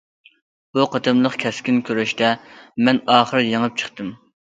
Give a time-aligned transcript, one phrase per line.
[0.77, 2.35] بۇ قېتىملىق كەسكىن كۈرەشتە
[2.89, 4.15] مەن ئاخىرى يېڭىپ چىقتىم.